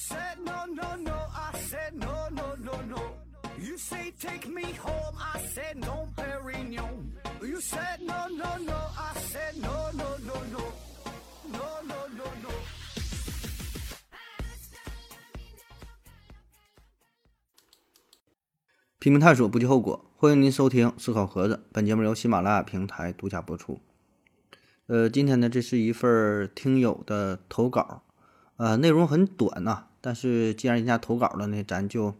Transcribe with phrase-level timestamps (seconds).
[0.00, 3.02] said no no no, I said no no no no.
[3.58, 7.12] You say take me home, I said no, Perignon.
[7.42, 10.60] You said no no no, I said no no no no,
[11.52, 12.50] no no no no.
[18.98, 20.06] 批评探索，不计后果。
[20.16, 23.80] 欢迎您收听《思考盒子》，本节目由喜马拉雅平台独家播出。
[24.86, 28.02] 呃，今天呢，这是一份听友的投稿，
[28.56, 32.14] 呃，内容很短呐、但是既然人家投稿了呢，咱就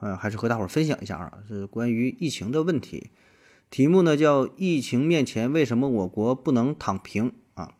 [0.00, 3.10] 呃还是和大伙儿分享一下啊，是关于疫情的问题。
[3.70, 7.72] 题目呢叫“疫情面前，为什么我国不能躺平”啊？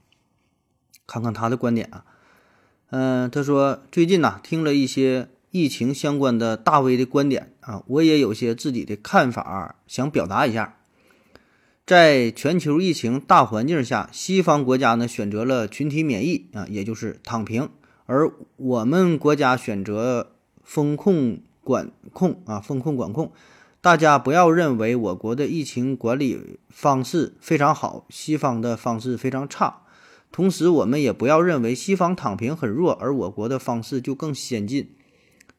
[1.06, 2.04] 看看他的观点啊。
[2.90, 10.78] 嗯、他说最近呢、听了一些疫情相关的大 V 的观点啊，我也有些自己的看法想表达一下。
[11.86, 17.68] 在全球疫情大环境下，西方国家呢选择了群体免疫啊，也就是躺平，
[18.06, 23.32] 而我们国家选择风控管控啊，风控管控。
[23.80, 29.82] 大家不要认为我国的疫情管理方式非常好，西方的方式非常差。
[30.32, 34.90] 同时，我们也不要认为西方躺平很弱，而我国的方式就更先进。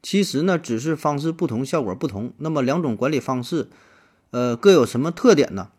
[0.02, 2.32] 其实呢，只是方式不同，效果不同。
[2.38, 3.68] 那么两种管理方式，
[4.30, 5.70] 呃，各有什么特点呢？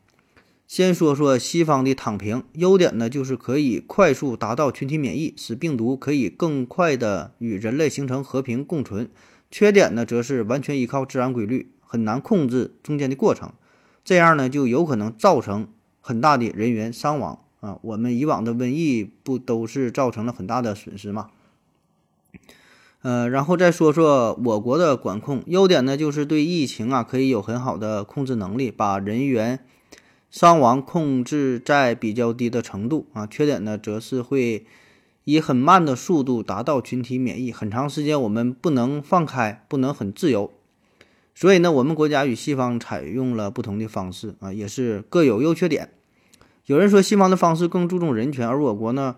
[0.68, 9.10] 先说说西方的躺平，优点呢就是可以快速达到群体免疫，使病毒可以更快的与人类形成和平共存。
[9.50, 13.54] 缺点呢，则是完全依靠自然规律，很难控制中间的过程，
[14.04, 15.70] 这样呢就有可能造成
[16.02, 17.80] 很大的人员伤亡啊。
[17.82, 21.30] 我们以往的瘟疫不都是造成了很大的损失吗？
[23.04, 29.62] 呃，然后再说说我国的管控，优点呢就是对疫情啊可以有很好的控制能力，把人员
[30.38, 33.26] 伤亡控制在比较低的程度啊。
[33.26, 34.68] 缺点呢则是会
[35.24, 40.52] 以很慢的速度达到群体免疫，很长时间我们不能放开，不能很自由。
[41.34, 45.89] 所以呢，我们国家与西方采用了不同的方式啊，也是各有优缺点。
[46.67, 49.16] 有人说西方的方式更注重人权，而我国呢，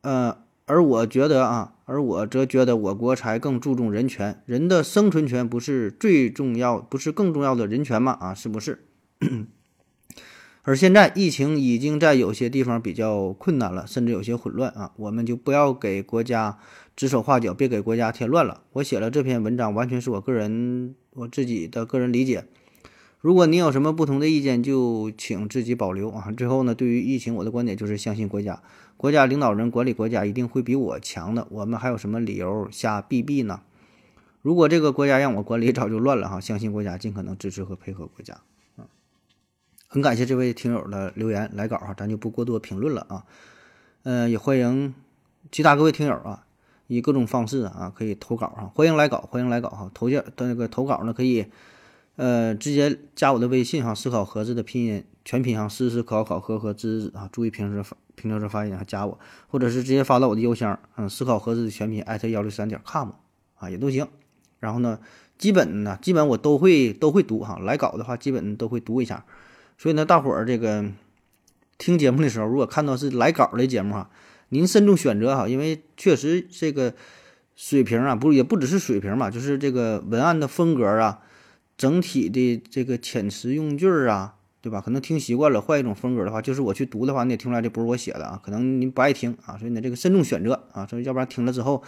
[0.00, 4.42] 呃，而我觉得啊，而我则觉得我国才更注重人权。
[4.46, 8.16] 人的生存权不是最重要，不是更重要的人权吗？
[8.18, 8.86] 啊，是不是？
[10.68, 16.58] 而现在疫情已经在有些地方比较困难了，甚至有些混乱啊，我们就不要给国家
[16.96, 18.62] 指手画脚，别给国家添乱了。
[18.72, 22.46] 我写了这篇文章，完全是我个人我自己的个人理解。
[23.20, 26.32] 如果你有什么不同的意见，就请自己保留啊。
[26.36, 28.60] 最后呢，对于疫情，我的观点就是相信国家，
[28.96, 31.46] 国家领导人管理国家一定会比我强的。
[31.52, 33.60] 我们还有什么理由瞎逼逼呢？
[34.42, 36.40] 如果这个国家让我管理，早就乱了哈。
[36.40, 38.40] 相信国家，尽可能支持和配合国家。
[39.88, 43.24] 很感谢这位听友的留言来稿哈，咱就不过多评论了啊。
[44.04, 44.94] 嗯、也欢迎
[45.50, 46.44] 其他各位听友啊，
[46.86, 49.90] 以各种方式啊可以投稿哈，欢迎来稿，欢迎来稿哈。
[49.92, 51.46] 投件的那个投稿呢，可以。
[52.18, 59.18] 呃，直接加我的微信哈，思考盒子的拼音全拼哈，思思考考和和知知啊，注意平时发平常时发音啊，加我，
[59.48, 63.10] 或者是直接发到我的邮箱，嗯，思考盒子的全拼艾特幺六三点 com
[63.56, 64.08] 啊，也都行。
[64.60, 64.98] 然后呢，
[65.36, 69.22] 基本呢，基本我都会都会读哈，来稿的话基本都会读一下。
[69.78, 70.84] 所以呢，大伙儿这个
[71.78, 74.10] 听节目的时候，如果看到是来稿的节目哈，
[74.48, 76.94] 您慎重选择哈，因为确实这个
[77.54, 81.22] 水平啊，不也不只是水平嘛，就是这个文案的风格啊。
[81.78, 84.80] 整体的这个遣词用句儿啊，对吧？
[84.80, 88.40] 可能听习惯了，换一种风格的话，就是我去读的话，你也听出来这不是我写的啊。
[88.42, 91.82] 可能您不爱听啊，所以呢，这个慎重选择啊，所以要不然听了之后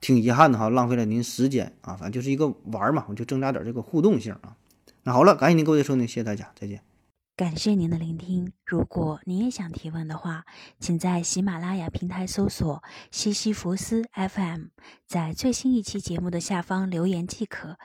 [0.00, 1.94] 挺遗憾的哈，浪费了您时间啊。
[1.94, 4.56] 反正就是一个玩嘛，我就增加点这个互动性啊。
[5.04, 6.91] 那好了，感谢您各位的收听，谢谢大家，再见。
[7.34, 8.52] 感谢您的聆听。
[8.66, 10.44] 如果您也想提问的话，
[10.78, 14.66] 请在喜马拉雅平台搜索“西西弗斯 FM”，
[15.06, 17.78] 在最新一期节目的下方留言即可。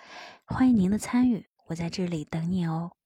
[0.46, 2.97] 欢迎您的参与，我在这里等你哦。